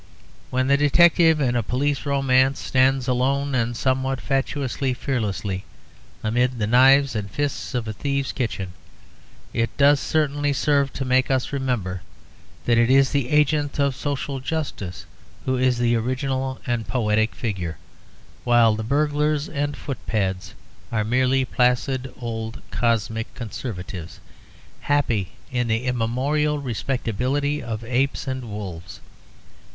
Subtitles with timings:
[0.49, 5.43] When the detective in a police romance stands alone, and somewhat fatuously fearless
[6.23, 8.73] amid the knives and fists of a thieves' kitchen,
[9.53, 12.01] it does certainly serve to make us remember
[12.65, 15.05] that it is the agent of social justice
[15.45, 17.77] who is the original and poetic figure,
[18.43, 20.55] while the burglars and footpads
[20.91, 24.19] are merely placid old cosmic conservatives,
[24.79, 28.99] happy in the immemorial respectability of apes and wolves.